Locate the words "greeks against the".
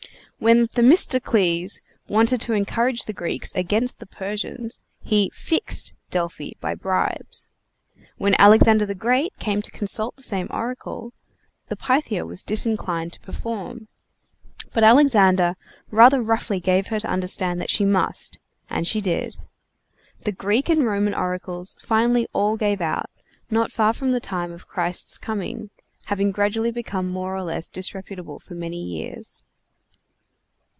3.13-4.07